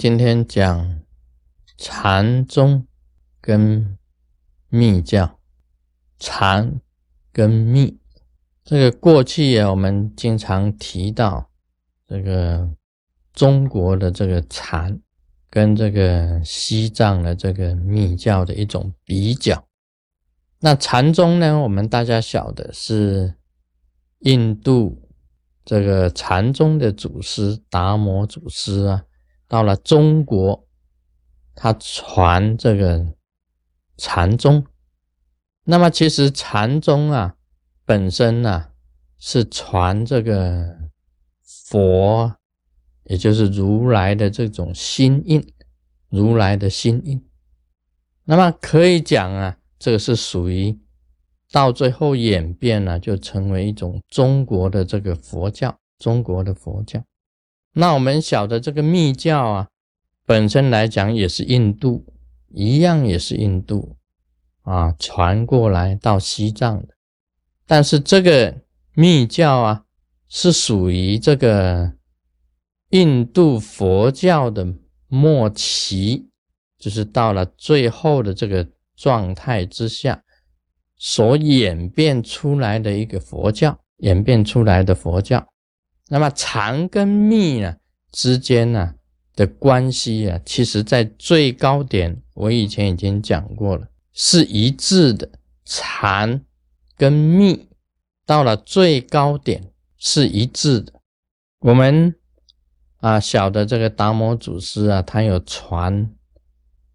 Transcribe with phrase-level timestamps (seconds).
[0.00, 1.02] 今天讲
[1.76, 2.86] 禅宗
[3.38, 3.98] 跟
[4.70, 5.38] 密教，
[6.18, 6.80] 禅
[7.30, 7.98] 跟密，
[8.64, 11.50] 这个过去啊，我们经常提到
[12.08, 12.70] 这个
[13.34, 14.98] 中国的这个禅
[15.50, 19.62] 跟这个西藏的这个密教的一种比较。
[20.60, 23.34] 那禅宗呢，我们大家晓得是
[24.20, 25.10] 印度
[25.62, 29.04] 这个禅宗的祖师达摩祖师啊。
[29.50, 30.64] 到了中国，
[31.56, 33.04] 他传这个
[33.96, 34.64] 禅宗。
[35.64, 37.34] 那么其实禅宗啊，
[37.84, 38.68] 本身呢
[39.18, 40.78] 是传这个
[41.42, 42.36] 佛，
[43.02, 45.52] 也就是如来的这种心印，
[46.08, 47.20] 如来的心印。
[48.22, 50.78] 那么可以讲啊，这个是属于
[51.50, 57.02] 到最后演变了，就成为一种中国的这个佛教，中国的佛教。
[57.72, 59.68] 那我们晓得这个密教啊，
[60.26, 62.04] 本身来讲也是印度，
[62.48, 63.96] 一样也是印度
[64.62, 66.94] 啊传过来到西藏的。
[67.66, 68.62] 但是这个
[68.94, 69.84] 密教啊，
[70.28, 71.92] 是属于这个
[72.90, 74.66] 印度佛教的
[75.06, 76.28] 末期，
[76.76, 80.20] 就是到了最后的这个状态之下，
[80.96, 85.46] 所演变出来的一个佛教，演变出来的佛教。
[86.12, 87.76] 那么禅跟密呢
[88.10, 88.94] 之间呢
[89.36, 95.30] 的关系啊，其实在最高点，我以前已经讲过了，是一致的。
[95.64, 96.44] 禅
[96.96, 97.68] 跟密
[98.26, 100.92] 到了最高点是一致的。
[101.60, 102.12] 我们
[102.96, 106.10] 啊晓得这个达摩祖师啊，他有传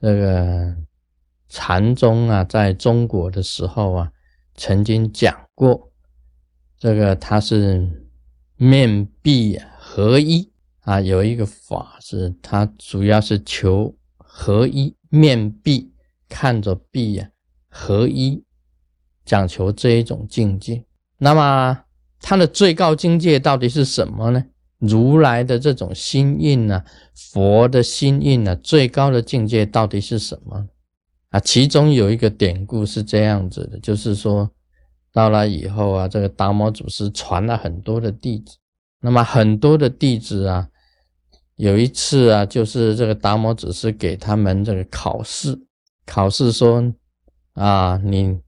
[0.00, 0.76] 这个
[1.48, 4.10] 禅宗啊，在中国的时候啊，
[4.56, 5.92] 曾经讲过
[6.76, 8.02] 这个他是。
[8.58, 15.92] 面壁合一啊，有一个法是它主要是求合一，面壁
[16.28, 17.28] 看着壁啊，
[17.68, 18.42] 合一，
[19.24, 20.84] 讲求这一种境界。
[21.18, 21.78] 那么
[22.20, 24.44] 它的最高境界到底是什么呢？
[24.78, 26.82] 如来的这种心印呢，
[27.14, 30.66] 佛的心印呢，最高的境界到底是什么？
[31.28, 34.50] 啊，其中有一个典故是这样子的，就是说。
[35.16, 38.58] 到了以后啊，这个达摩祖师传了很多的弟子，
[39.00, 40.68] 那么很多的弟子啊，
[41.54, 45.58] 有一次啊，就是这个达摩祖师给他们这个考试，
[46.04, 46.92] 考试说
[47.54, 48.38] 啊，你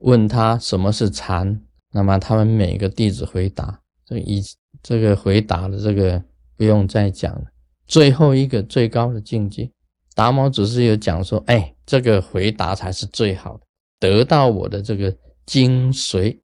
[0.00, 1.58] 问他什么是禅，
[1.92, 4.42] 那么他们每个弟子回答，这一
[4.82, 6.22] 这个回答的这个
[6.58, 7.44] 不用再讲了。
[7.86, 9.70] 最后一个最高的境界，
[10.14, 13.60] 达摩祖师有讲说，哎，这个回答才是最好的，
[13.98, 15.16] 得到我的这个。
[15.46, 16.38] 精髓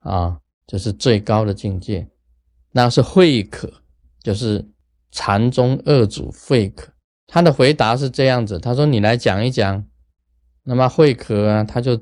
[0.00, 2.08] 啊，就是最高的境界。
[2.72, 3.72] 那是慧可，
[4.22, 4.68] 就是
[5.10, 6.92] 禅宗二祖慧可。
[7.26, 9.84] 他的回答是这样子：他说：“你来讲一讲。”
[10.64, 12.00] 那么慧可啊，他就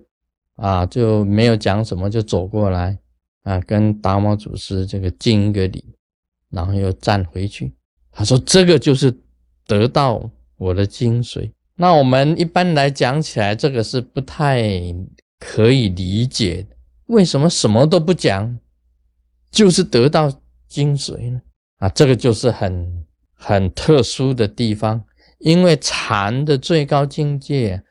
[0.56, 2.98] 啊就没有讲什么，就走过来
[3.42, 5.94] 啊，跟达摩祖师这个敬一个礼，
[6.50, 7.74] 然后又站回去。
[8.10, 9.14] 他说：“这个就是
[9.66, 14.62] 得到我的精髓。”那我们一般来讲起来，这个是不太。
[15.44, 16.64] 可以理解
[17.06, 18.56] 为什么什么都不讲，
[19.50, 20.32] 就是得到
[20.68, 21.42] 精髓呢？
[21.78, 23.04] 啊，这个就是很
[23.34, 25.04] 很特殊的地方。
[25.38, 27.82] 因为禅的最高境界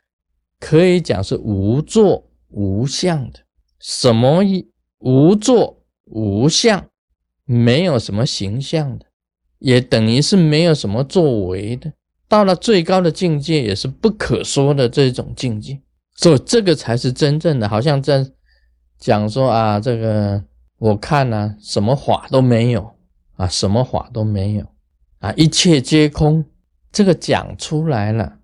[0.61, 3.41] 可以讲是无作无相的，
[3.79, 6.87] 什么一无作无相，
[7.43, 9.05] 没有什么形象的，
[9.59, 11.91] 也等于是没有什么作为的。
[12.29, 15.81] 到了最高的境界，也是不可说的这种境界。
[16.21, 18.31] 所以这个才是真正的，好像在
[18.99, 20.43] 讲说啊，这个
[20.77, 22.93] 我看呢，什么法都没有
[23.37, 24.67] 啊，什么法都没有
[25.17, 26.45] 啊，一切皆空。
[26.91, 28.37] 这个讲出来了，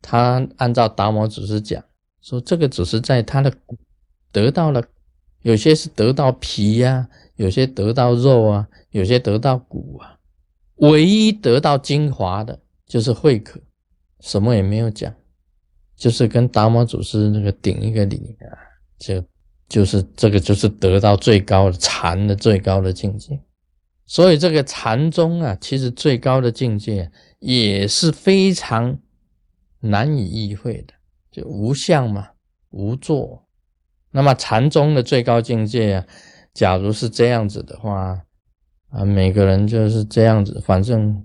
[0.00, 1.82] 他按照达摩祖师讲
[2.20, 3.52] 说，这个只是在他的
[4.30, 4.80] 得到了，
[5.40, 10.18] 有些是得到皮呀，有些得到肉啊，有些得到骨啊，
[10.76, 13.58] 唯一得到精华的就是慧可，
[14.20, 15.12] 什么也没有讲。
[16.02, 18.58] 就是跟达摩祖师那个顶一个礼啊，
[18.98, 19.24] 就
[19.68, 23.40] 就是这个就是得到最高的禅的最高的境界，
[24.04, 27.08] 所以这个禅宗啊，其实最高的境界
[27.38, 28.98] 也是非常
[29.78, 30.94] 难以意会的，
[31.30, 32.30] 就无相嘛，
[32.70, 33.44] 无作。
[34.10, 36.06] 那么禅宗的最高境界啊，
[36.52, 38.20] 假如是这样子的话
[38.90, 41.24] 啊，每个人就是这样子，反正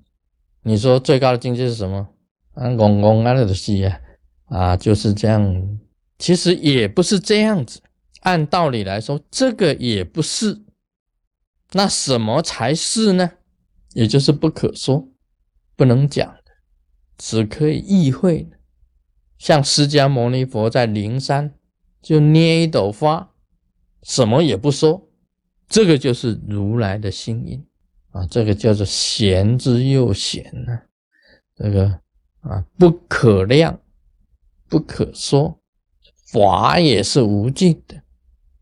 [0.62, 2.10] 你说最高的境界是什么？
[2.54, 4.02] 啊，嗡嗡啊，那都是啊。
[4.48, 5.80] 啊，就是这样，
[6.18, 7.82] 其实也不是这样子。
[8.22, 10.64] 按道理来说，这个也不是。
[11.72, 13.32] 那什么才是呢？
[13.94, 15.10] 也就是不可说、
[15.76, 16.44] 不能讲的。
[17.18, 18.58] 只可以意会的，
[19.40, 21.52] 像释迦牟尼佛在灵山
[22.00, 23.32] 就捏一朵花，
[24.04, 25.10] 什么也不说，
[25.68, 27.66] 这个就是如来的心印
[28.12, 30.80] 啊，这个叫做贤之又贤呢，
[31.56, 32.00] 这个
[32.42, 33.80] 啊不可量，
[34.68, 35.60] 不可说，
[36.32, 38.02] 法也是无尽的，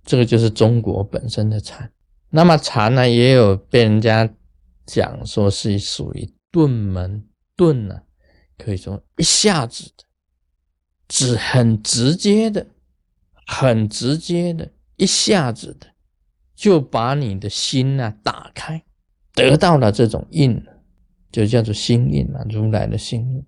[0.03, 1.91] 这个就是中国本身的禅。
[2.29, 4.29] 那么禅呢，也有被人家
[4.85, 8.01] 讲说是属于顿门顿呢。
[8.57, 10.03] 可以说一下子的，
[11.09, 12.65] 直很直接的，
[13.45, 15.87] 很直接的，一下子的，
[16.55, 18.81] 就把你的心啊打开，
[19.33, 20.63] 得到了这种印，
[21.33, 23.45] 就叫做心印啊，如来的心印。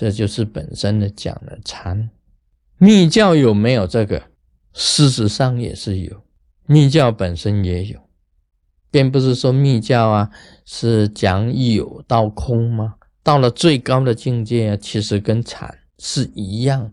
[0.00, 2.08] 这就是本身的讲的禅。
[2.78, 4.22] 密教有没有这个？
[4.72, 6.22] 事实上也是有，
[6.64, 8.00] 密教本身也有，
[8.90, 10.30] 并不是说密教啊
[10.64, 12.94] 是讲有到空吗？
[13.22, 16.90] 到了最高的境界啊，其实跟禅是一样。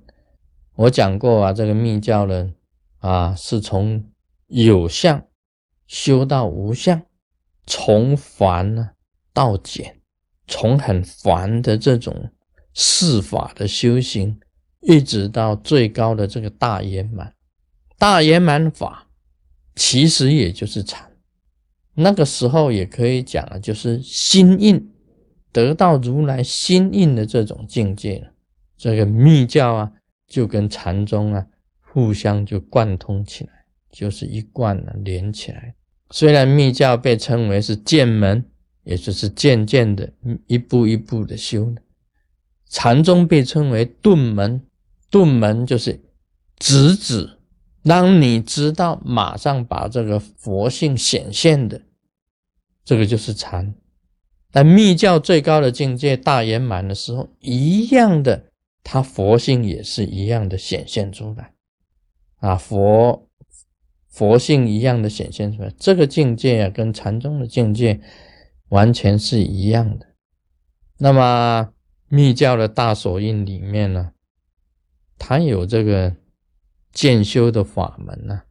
[0.76, 2.56] 我讲过啊，这个密教人
[2.98, 4.04] 啊，是从
[4.48, 5.24] 有相
[5.88, 7.02] 修到无相，
[7.66, 8.90] 从繁呢
[9.32, 10.02] 到简，
[10.46, 12.32] 从很繁的这种
[12.80, 14.40] 世法的修行，
[14.82, 17.34] 一直到最高的这个大圆满。
[17.98, 19.08] 大圆满法
[19.76, 21.12] 其实也就是禅，
[21.96, 24.94] 那个时候也可以讲啊，就是心印。
[25.52, 28.32] 得到如来心印的这种境界了，
[28.78, 29.92] 这个密教啊，
[30.28, 31.44] 就跟禅宗啊
[31.82, 35.74] 互相就贯通起来，就是一贯的连起来。
[36.12, 38.46] 虽然密教被称为是渐门，
[38.84, 40.14] 也就是渐渐的
[40.46, 41.82] 一步一步的修的；
[42.70, 44.62] 禅宗被称为顿门，
[45.10, 46.02] 顿门就是
[46.58, 47.38] 直指，
[47.84, 51.82] 让你知道，马上把这个佛性显现的，
[52.84, 53.76] 这个就是禅。
[54.52, 58.46] 但密教最高的境界大圆满的时候，一样的，
[58.84, 61.54] 他佛性也是一样的显现出来，
[62.38, 63.30] 啊，佛
[64.08, 68.00] 佛性一样的显现出来，这个境界啊，跟禅宗的境界
[68.70, 70.08] 完全是一样的。
[70.98, 71.70] 那么
[72.10, 74.14] 密教的大手印里面呢，
[75.18, 76.16] 它有这个
[76.92, 78.44] 渐修的法门呢，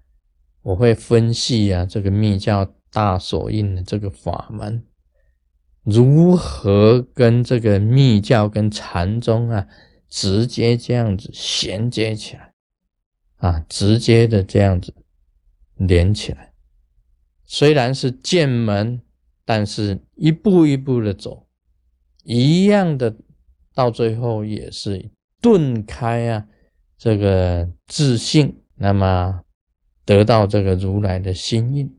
[0.63, 4.85] 我会分析啊，这个密教大手印的这个法门。
[5.83, 9.69] 如何跟这个密教跟禅宗啊，
[10.09, 12.53] 直接这样子衔接起来
[13.37, 14.93] 啊，直接的这样子
[15.77, 16.53] 连起来。
[17.45, 19.01] 虽然是剑门，
[19.45, 21.47] 但是一步一步的走，
[22.25, 23.17] 一样的，
[23.77, 25.11] 到最后也是
[25.43, 26.47] 顿开啊，
[26.97, 29.43] 这个自信，那么
[30.07, 31.95] 得到这个如来的心印。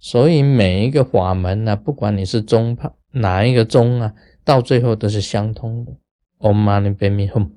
[0.00, 2.90] 所以每一个法门呢，不管你是宗派。
[3.10, 5.92] 哪一个宗啊，到最后都是相通的。
[6.38, 7.50] omambi 密宗。